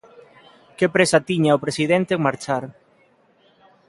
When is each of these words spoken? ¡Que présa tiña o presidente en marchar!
¡Que 0.77 0.87
présa 0.95 1.25
tiña 1.29 1.57
o 1.57 1.63
presidente 1.65 2.11
en 2.15 2.25
marchar! 2.27 2.63